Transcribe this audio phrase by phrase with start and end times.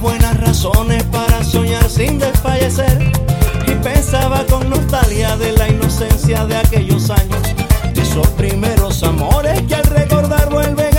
[0.00, 3.12] buenas razones para soñar sin desfallecer
[3.66, 7.42] y pensaba con nostalgia de la inocencia de aquellos años,
[7.94, 10.89] de esos primeros amores que al recordar vuelven.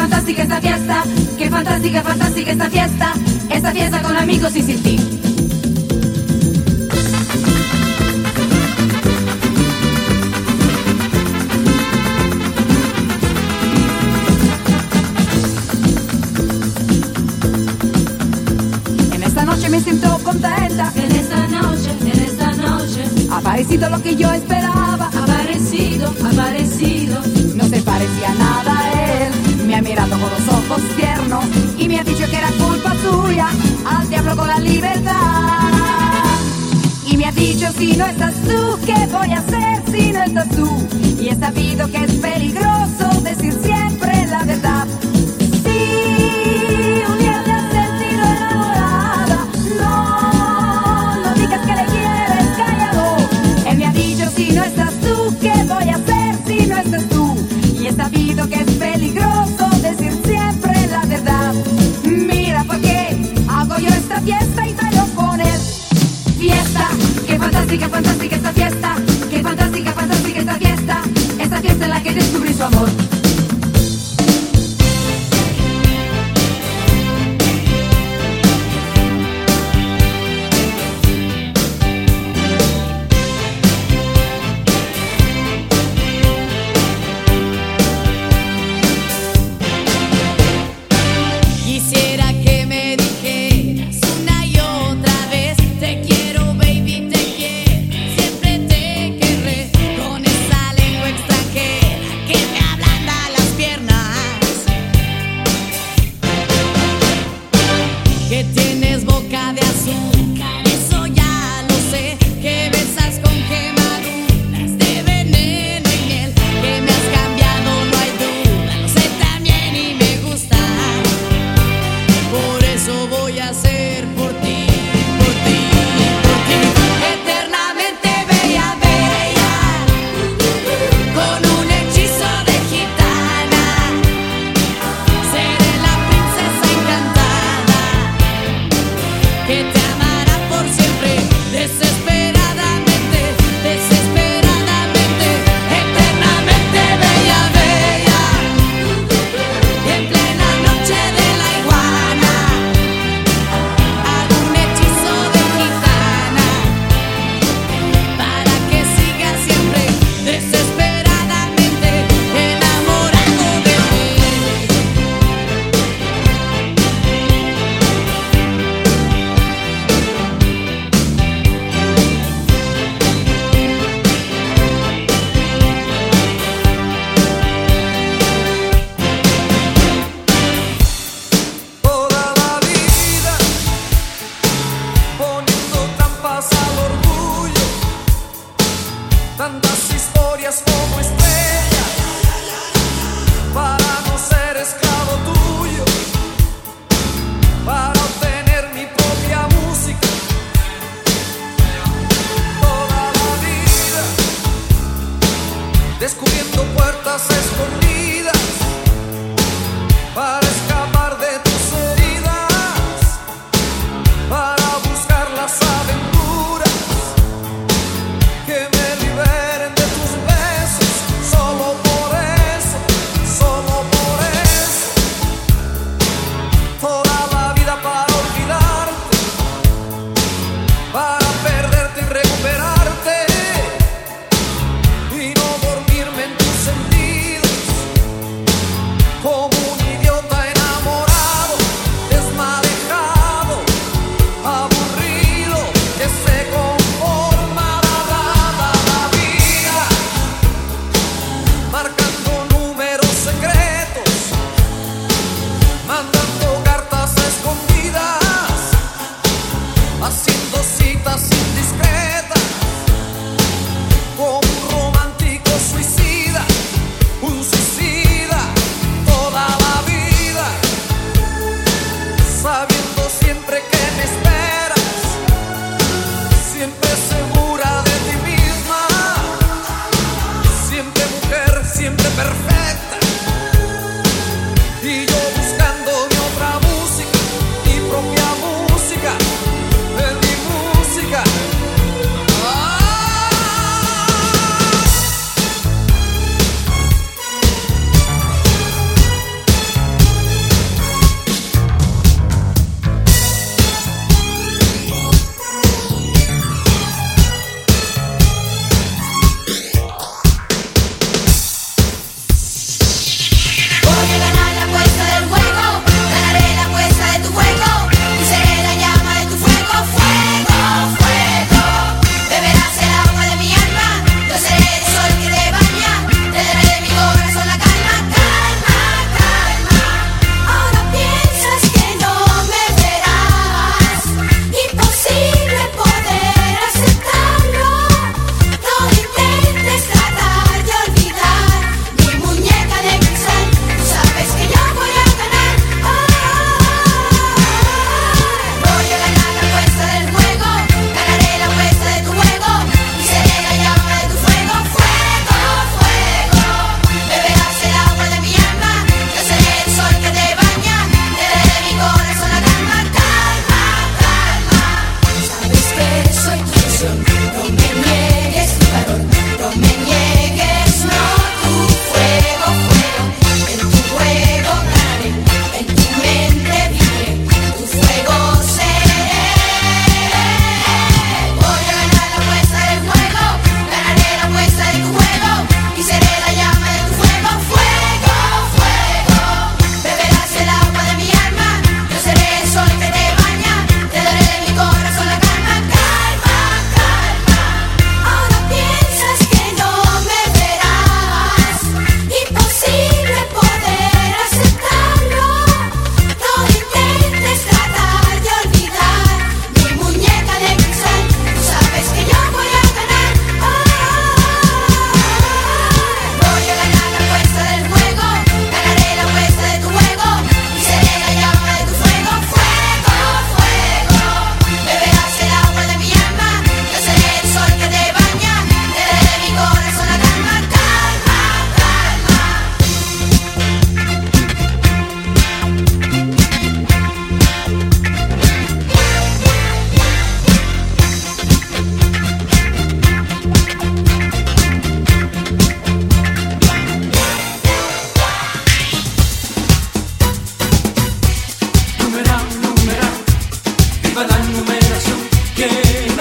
[0.00, 1.04] fantástica esta fiesta,
[1.36, 3.12] qué fantástica, fantástica esta fiesta,
[3.50, 4.96] esta fiesta con amigos y sin ti.
[19.12, 24.02] En esta noche me siento contenta, en esta noche, en esta noche, ha aparecido lo
[24.02, 27.20] que yo esperaba, ha aparecido, ha aparecido,
[27.54, 28.69] no se parecía nada
[29.80, 31.44] ha mirado con los ojos tiernos
[31.78, 33.48] y me ha dicho que era culpa suya,
[33.86, 35.14] al diablo con la libertad.
[37.06, 40.48] Y me ha dicho, si no estás tú, ¿qué voy a hacer si no estás
[40.50, 40.68] tú?
[41.18, 43.19] Y he sabido que es peligroso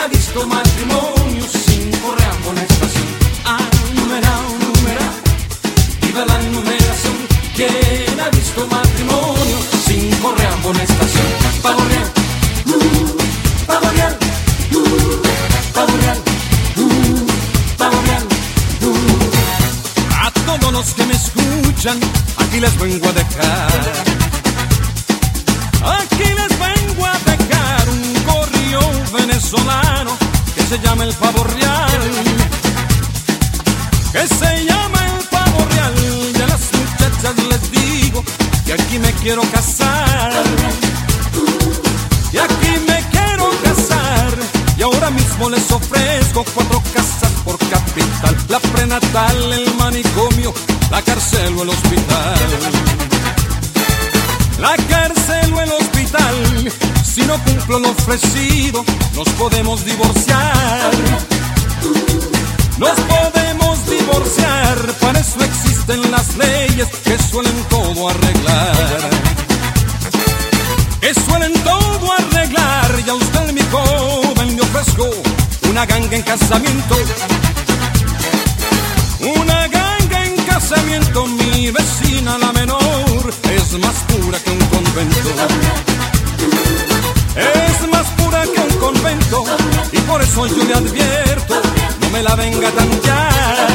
[0.10, 2.99] visto matrimonio sin correa con estación.
[51.64, 52.38] el hospital.
[54.60, 56.72] La cárcel o el hospital,
[57.04, 58.86] si no cumplo lo ofrecido,
[59.16, 60.92] nos podemos divorciar.
[62.78, 69.10] Nos podemos divorciar, para eso existen las leyes que suelen todo arreglar.
[71.02, 75.10] Que suelen todo arreglar, y a usted mi joven le ofrezco
[75.70, 76.96] una ganga en casamiento
[80.60, 85.30] casamiento mi vecina la menor es más pura que un convento.
[87.38, 89.46] Es más pura que un convento
[89.94, 91.62] y por eso yo le advierto,
[92.02, 93.70] no me la venga a tantear.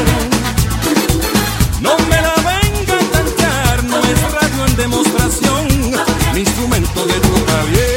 [1.81, 5.67] No me la venga a tantear, no es radio en demostración,
[6.35, 7.94] mi instrumento de toca bien.